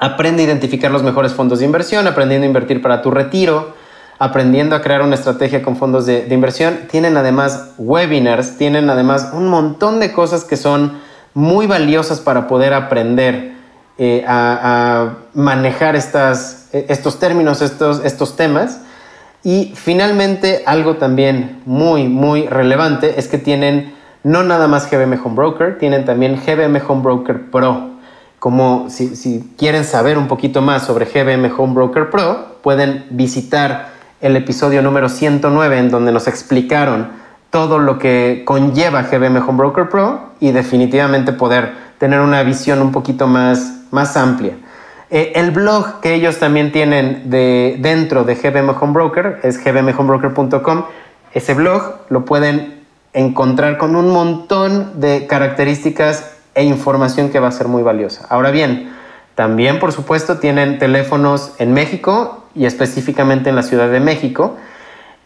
Aprende 0.03 0.41
a 0.41 0.46
identificar 0.48 0.89
los 0.89 1.03
mejores 1.03 1.34
fondos 1.34 1.60
de 1.60 1.65
inversión, 1.65 2.08
aprendiendo 2.08 2.46
a 2.46 2.48
invertir 2.48 2.81
para 2.81 3.03
tu 3.03 3.12
retiro, 3.12 3.75
aprendiendo 4.17 4.75
a 4.75 4.81
crear 4.81 5.03
una 5.03 5.13
estrategia 5.13 5.62
con 5.62 5.77
fondos 5.77 6.08
de, 6.08 6.25
inversión. 6.31 6.88
Tienen 6.89 7.17
además 7.17 7.74
webinars, 7.77 8.58
tienen 8.58 8.89
además 8.89 9.29
un 9.31 9.48
montón 9.48 10.00
de 10.00 10.12
cosas 10.12 10.43
que 10.43 10.58
son 10.58 11.00
muy 11.36 11.67
valiosas 11.67 12.20
para 12.20 12.48
poder 12.48 12.74
aprender 12.74 13.53
eh, 14.00 14.25
a, 14.27 15.17
manejar 15.36 15.96
estas, 15.96 16.70
estos 16.74 17.20
términos, 17.20 17.62
estos, 17.62 18.03
estos 18.03 18.36
temas. 18.36 18.81
Y 19.43 19.74
finalmente, 19.75 20.63
algo 20.65 20.98
también 20.98 21.62
muy, 21.65 22.07
muy 22.07 22.48
relevante 22.48 23.19
es 23.19 23.27
que 23.27 23.38
tienen 23.38 23.93
no 24.24 24.43
nada 24.43 24.67
más 24.67 24.89
GBM 24.89 25.19
Home 25.24 25.36
Broker, 25.36 25.79
tienen 25.79 26.05
también 26.05 26.36
GBM 26.36 26.79
Home 26.88 27.01
Broker 27.01 27.50
Pro. 27.50 27.89
Como 28.38 28.89
si, 28.89 29.53
quieren 29.57 29.83
saber 29.83 30.17
un 30.17 30.27
poquito 30.27 30.62
más 30.62 30.86
sobre 30.86 31.05
GBM 31.05 31.51
Home 31.57 31.74
Broker 31.74 32.10
Pro, 32.10 32.57
pueden 32.62 33.05
visitar 33.10 33.89
el 34.19 34.36
episodio 34.36 34.81
número 34.81 35.10
109 35.10 35.77
en 35.79 35.89
donde 35.89 36.12
nos 36.12 36.27
explicaron 36.27 37.10
todo 37.50 37.79
lo 37.79 37.98
que 37.98 38.43
conlleva 38.45 39.03
GBM 39.03 39.37
Home 39.37 39.57
Broker 39.57 39.89
Pro 39.89 40.31
y 40.39 40.51
definitivamente 40.51 41.33
poder 41.33 41.74
tener 41.98 42.20
una 42.20 42.44
visión 42.44 42.81
un 42.81 42.92
poquito 42.92 43.27
más, 43.27 43.81
más 43.92 44.15
amplia. 44.18 44.53
Eh, 45.13 45.33
el 45.35 45.51
blog 45.51 46.00
que 46.00 46.13
ellos 46.13 46.39
también 46.39 46.71
tienen 46.71 47.29
de, 47.29 47.75
dentro 47.79 48.24
de 48.24 48.35
GBM 48.35 48.69
Home 48.79 48.93
Broker 48.93 49.39
es 49.43 49.61
gbmhomebroker.com. 49.61 50.85
Ese 51.33 51.53
blog 51.53 51.97
lo 52.09 52.24
pueden 52.24 52.81
encontrar 53.11 53.77
con 53.77 53.97
un 53.97 54.09
montón 54.09 55.01
de 55.01 55.27
características 55.27 56.31
e 56.55 56.63
información 56.63 57.29
que 57.29 57.41
va 57.41 57.50
a 57.50 57.51
ser 57.51 57.67
muy 57.67 57.83
valiosa. 57.83 58.25
Ahora 58.29 58.51
bien, 58.51 58.93
también 59.35 59.79
por 59.79 59.91
supuesto 59.91 60.39
tienen 60.39 60.79
teléfonos 60.79 61.55
en 61.59 61.74
México 61.74 62.45
y 62.55 62.65
específicamente 62.65 63.50
en 63.50 63.57
la 63.57 63.63
Ciudad 63.63 63.89
de 63.89 64.00
México 64.00 64.55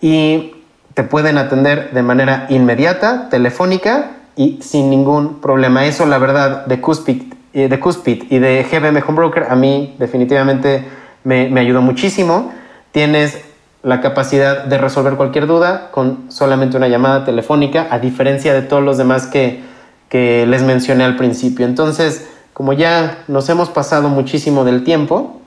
y 0.02 0.56
te 0.96 1.04
pueden 1.04 1.38
atender 1.38 1.92
de 1.92 2.02
manera 2.02 2.48
inmediata, 2.50 3.30
telefónica 3.30 4.12
y 4.36 4.60
sin 4.64 4.90
ningún 4.90 5.42
problema. 5.42 5.86
Eso, 5.86 6.08
la 6.08 6.18
verdad, 6.18 6.66
de 6.66 6.82
Cuspid, 6.82 7.35
de 7.64 7.80
Cuspid 7.80 8.24
y 8.30 8.40
de 8.40 8.64
GBM 8.70 9.02
Home 9.08 9.16
Broker 9.16 9.48
a 9.50 9.56
mí 9.56 9.96
definitivamente 9.98 10.86
me, 11.24 11.50
me 11.50 11.62
ayudó 11.62 11.82
muchísimo. 11.82 12.52
Tienes 12.92 13.42
la 13.86 14.02
capacidad 14.02 14.64
de 14.64 14.80
resolver 14.80 15.14
cualquier 15.14 15.46
duda 15.46 15.90
con 15.92 16.32
solamente 16.32 16.76
una 16.76 16.88
llamada 16.88 17.24
telefónica, 17.24 17.88
a 17.92 18.00
diferencia 18.00 18.54
de 18.54 18.64
todos 18.64 18.82
los 18.82 18.98
demás 18.98 19.28
que, 19.28 19.62
que 20.10 20.48
les 20.48 20.64
mencioné 20.64 21.04
al 21.04 21.16
principio. 21.16 21.68
Entonces, 21.68 22.28
como 22.54 22.74
ya 22.74 23.24
nos 23.28 23.48
hemos 23.50 23.70
pasado 23.70 24.10
muchísimo 24.10 24.66
del 24.66 24.84
tiempo, 24.84 25.40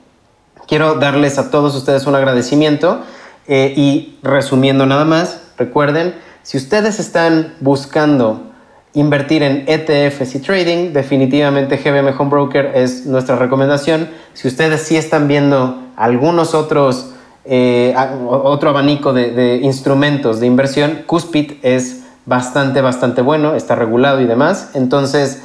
quiero 0.68 0.94
darles 0.94 1.38
a 1.38 1.51
todos 1.51 1.75
ustedes 1.75 2.07
un 2.07 2.14
agradecimiento 2.14 3.03
eh, 3.49 3.73
y 3.77 4.18
resumiendo 4.23 4.87
nada 4.87 5.05
más, 5.05 5.40
recuerden, 5.57 6.14
si 6.44 6.59
ustedes 6.59 7.01
están 7.01 7.55
buscando 7.59 8.48
invertir 8.94 9.42
en 9.42 9.64
ETFs 9.66 10.35
y 10.35 10.40
trading, 10.40 10.92
definitivamente 10.92 11.77
GBM 11.77 12.14
Home 12.18 12.31
Broker 12.31 12.72
es 12.74 13.07
nuestra 13.07 13.37
recomendación. 13.37 14.09
Si 14.35 14.48
ustedes 14.48 14.83
sí 14.83 14.96
están 14.96 15.29
viendo 15.29 15.83
algunos 15.96 16.55
otros, 16.55 17.11
eh, 17.44 17.94
otro 18.29 18.70
abanico 18.70 19.12
de, 19.12 19.61
instrumentos 19.62 20.40
de 20.40 20.46
inversión, 20.46 21.01
Cuspid 21.07 21.53
es 21.62 22.05
bastante, 22.27 22.81
bastante 22.81 23.22
bueno, 23.22 23.55
está 23.55 23.74
regulado 23.74 24.20
y 24.20 24.27
demás. 24.27 24.70
Entonces, 24.74 25.42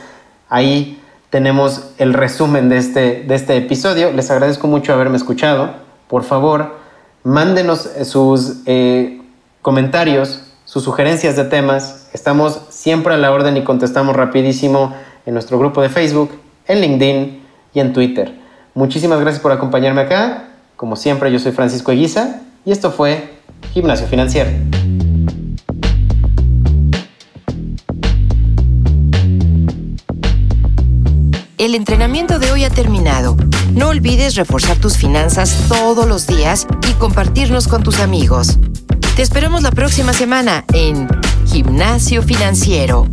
ahí 0.49 0.99
tenemos 1.29 1.91
el 1.97 2.13
resumen 2.13 2.69
de 2.69 2.77
este, 2.77 3.23
de 3.23 3.35
este 3.35 3.57
episodio. 3.57 4.11
Les 4.11 4.29
agradezco 4.31 4.67
mucho 4.67 4.93
haberme 4.93 5.17
escuchado. 5.17 5.71
Por 6.07 6.23
favor, 6.23 6.75
mándenos 7.23 7.89
sus 8.03 8.57
eh, 8.65 9.21
comentarios, 9.61 10.52
sus 10.73 10.83
sugerencias 10.83 11.35
de 11.35 11.43
temas. 11.43 12.07
Estamos 12.13 12.61
siempre 12.69 13.13
a 13.13 13.17
la 13.17 13.31
orden 13.31 13.55
y 13.57 13.63
contestamos 13.63 14.15
rapidísimo 14.15 14.91
en 15.23 15.35
nuestro 15.35 15.59
grupo 15.59 15.83
de 15.83 15.89
Facebook, 15.89 16.31
en 16.67 16.81
LinkedIn 16.81 17.43
y 17.75 17.79
en 17.79 17.93
Twitter. 17.93 18.33
Muchísimas 18.73 19.19
gracias 19.19 19.39
por 19.39 19.51
acompañarme 19.51 20.01
acá. 20.01 20.47
Como 20.75 20.95
siempre, 20.95 21.31
yo 21.31 21.37
soy 21.37 21.51
Francisco 21.51 21.91
Eguiza 21.91 22.41
y 22.65 22.71
esto 22.71 22.89
fue 22.89 23.35
Gimnasio 23.71 24.07
Financiero. 24.07 24.49
El 31.59 31.75
entrenamiento 31.75 32.39
de 32.39 32.51
hoy 32.51 32.63
ha 32.63 32.71
terminado. 32.71 33.37
No 33.75 33.89
olvides 33.89 34.33
reforzar 34.33 34.77
tus 34.77 34.97
finanzas 34.97 35.65
todos 35.69 36.07
los 36.07 36.25
días 36.25 36.65
y 36.89 36.93
compartirnos 36.93 37.67
con 37.67 37.83
tus 37.83 37.99
amigos. 37.99 38.57
Te 39.15 39.21
esperamos 39.21 39.61
la 39.61 39.71
próxima 39.71 40.11
semana 40.11 40.65
en 40.73 41.07
Gimnasio 41.45 42.23
Financiero. 42.23 43.07